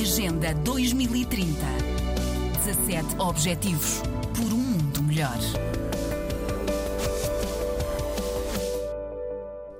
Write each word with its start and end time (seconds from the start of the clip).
Agenda 0.00 0.54
2030. 0.54 1.56
17 2.64 3.20
Objetivos 3.20 4.00
por 4.32 4.52
um 4.52 4.56
mundo 4.56 5.02
melhor. 5.02 5.36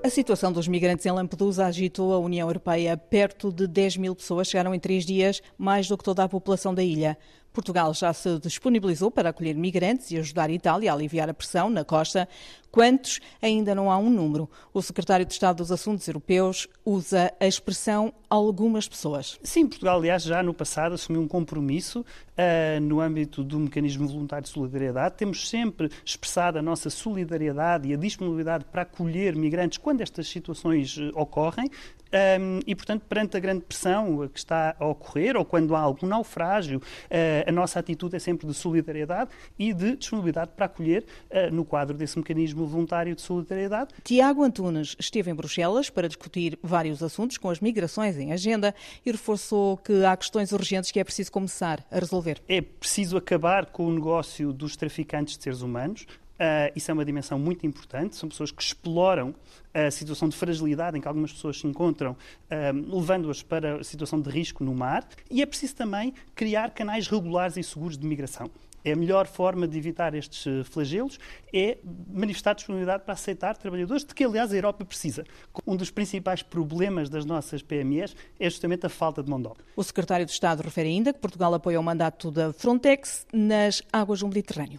A 0.03 0.11
situação 0.11 0.51
dos 0.51 0.67
migrantes 0.67 1.07
em 1.07 1.13
Lampedusa 1.13 1.67
agitou 1.67 2.13
a 2.13 2.19
União 2.19 2.49
Europeia. 2.49 2.97
Perto 2.97 3.53
de 3.53 3.69
10 3.69 3.99
mil 3.99 4.17
pessoas 4.17 4.49
chegaram 4.49 4.75
em 4.75 4.81
três 4.81 5.07
dias, 5.07 5.41
mais 5.57 5.87
do 5.87 5.97
que 5.97 6.03
toda 6.03 6.25
a 6.25 6.29
população 6.29 6.75
da 6.75 6.83
ilha. 6.83 7.17
Portugal 7.59 7.93
já 7.93 8.13
se 8.13 8.39
disponibilizou 8.39 9.11
para 9.11 9.31
acolher 9.31 9.57
migrantes 9.57 10.13
e 10.13 10.17
ajudar 10.17 10.49
a 10.49 10.53
Itália 10.53 10.93
a 10.93 10.95
aliviar 10.95 11.29
a 11.29 11.35
pressão 11.35 11.69
na 11.69 11.85
costa. 11.85 12.29
Quantos? 12.71 13.19
Ainda 13.43 13.75
não 13.75 13.91
há 13.91 13.99
um 13.99 14.09
número. 14.09 14.49
O 14.73 14.81
secretário 14.81 15.27
de 15.27 15.33
Estado 15.33 15.57
dos 15.57 15.73
Assuntos 15.73 16.07
Europeus 16.07 16.69
usa 16.85 17.33
a 17.41 17.47
expressão 17.47 18.13
algumas 18.31 18.87
pessoas. 18.87 19.41
Sim, 19.43 19.67
Portugal, 19.67 19.99
aliás, 19.99 20.23
já 20.23 20.41
no 20.41 20.55
passado 20.55 20.93
assumiu 20.93 21.21
um 21.21 21.27
compromisso 21.27 22.01
uh, 22.01 22.81
no 22.81 23.01
âmbito 23.01 23.43
do 23.43 23.59
mecanismo 23.59 24.07
voluntário 24.07 24.45
de 24.45 24.51
solidariedade. 24.51 25.17
Temos 25.17 25.49
sempre 25.49 25.91
expressado 26.05 26.59
a 26.59 26.63
nossa 26.63 26.91
solidariedade 26.91 27.89
e 27.89 27.95
a 27.95 27.97
disponibilidade 27.97 28.67
para 28.67 28.83
acolher 28.83 29.35
migrantes 29.35 29.79
quando 29.79 30.01
estas 30.01 30.29
situações 30.29 30.97
uh, 30.97 31.11
ocorrem. 31.15 31.69
Um, 32.13 32.61
e, 32.67 32.75
portanto, 32.75 33.03
perante 33.09 33.37
a 33.37 33.41
grande 33.41 33.63
pressão 33.63 34.29
que 34.29 34.39
está 34.39 34.75
a 34.79 34.87
ocorrer, 34.87 35.37
ou 35.37 35.45
quando 35.45 35.75
há 35.75 35.81
algum 35.81 36.07
naufrágio, 36.07 36.79
uh, 36.79 37.49
a 37.49 37.53
nossa 37.53 37.79
atitude 37.79 38.17
é 38.17 38.19
sempre 38.19 38.47
de 38.47 38.55
solidariedade 38.55 39.31
e 39.59 39.73
de 39.73 39.97
disponibilidade 39.97 40.53
para 40.57 40.67
acolher 40.67 41.05
uh, 41.31 41.55
no 41.55 41.65
quadro 41.65 41.97
desse 41.97 42.19
mecanismo 42.19 42.67
voluntário 42.67 43.15
de 43.15 43.21
solidariedade. 43.21 43.95
Tiago 44.05 44.43
Antunes 44.43 44.97
esteve 44.99 45.31
em 45.31 45.35
Bruxelas 45.35 45.91
para 45.91 46.09
discutir 46.09 46.59
vários 46.63 47.03
assuntos 47.03 47.37
com 47.37 47.51
as 47.51 47.61
migrações 47.61 48.17
em 48.17 48.33
agenda 48.33 48.75
e 49.05 49.13
reforçou 49.13 49.77
que 49.77 50.05
há 50.05 50.17
questões 50.17 50.53
urgentes 50.53 50.91
que 50.91 51.01
é 51.01 51.05
preciso 51.05 51.31
começar 51.31 51.85
a 51.91 51.99
resolver. 51.99 52.41
É 52.49 52.61
preciso 52.61 53.17
acabar 53.17 53.67
com 53.67 53.87
o 53.87 53.93
negócio 53.93 54.53
dos 54.53 54.77
traficantes 54.77 55.37
de 55.37 55.43
seres 55.43 55.63
humanos, 55.63 56.07
Uh, 56.39 56.73
isso 56.77 56.91
é 56.91 56.95
uma 56.95 57.05
dimensão 57.05 57.39
muito 57.39 57.67
importante. 57.67 58.17
São 58.17 58.29
pessoas 58.29 58.51
que 58.51 58.63
exploram 58.63 59.35
a 59.75 59.91
situação 59.91 60.29
de 60.29 60.37
fragilidade 60.37 60.97
em 60.97 61.01
que 61.01 61.09
algumas 61.09 61.33
pessoas 61.33 61.59
se 61.59 61.67
encontram, 61.67 62.13
uh, 62.13 62.97
levando-as 62.97 63.43
para 63.43 63.81
a 63.81 63.85
situação 63.85 64.21
de 64.21 64.31
risco 64.31 64.63
no 64.63 64.75
mar. 64.75 65.07
E 65.31 65.43
é 65.43 65.47
preciso 65.47 65.75
também 65.75 66.15
criar 66.35 66.71
canais 66.71 67.09
regulares 67.09 67.57
e 67.57 67.63
seguros 67.63 67.99
de 67.99 68.07
migração. 68.07 68.51
É 68.85 68.93
a 68.93 68.97
melhor 68.97 69.27
forma 69.27 69.67
de 69.67 69.77
evitar 69.77 70.15
estes 70.15 70.47
eh, 70.47 70.65
flagelos 70.65 71.19
é 71.53 71.79
manifestar 72.11 72.55
disponibilidade 72.55 73.03
para 73.05 73.15
aceitar 73.15 73.57
trabalhadores, 73.57 74.05
de 74.05 74.15
que, 74.15 74.25
aliás, 74.25 74.53
a 74.53 74.57
Europa 74.57 74.85
precisa. 74.85 75.25
Um 75.67 75.77
dos 75.77 75.91
principais 75.91 76.43
problemas 76.43 77.11
das 77.11 77.25
nossas 77.25 77.61
PMEs 77.61 78.15
é 78.39 78.49
justamente 78.49 78.87
a 78.87 78.89
falta 78.89 79.23
de 79.23 79.29
mão 79.29 79.41
de 79.41 79.49
obra. 79.49 79.65
O 79.77 79.83
secretário 79.83 80.25
de 80.25 80.33
Estado 80.33 80.63
refere 80.63 80.89
ainda 80.89 81.13
que 81.13 81.19
Portugal 81.19 81.53
apoia 81.55 81.81
o 81.81 81.83
mandato 81.83 82.31
da 82.31 82.53
Frontex 82.53 83.27
nas 83.33 83.83
águas 83.93 84.21
do 84.21 84.29
Mediterrâneo. 84.29 84.79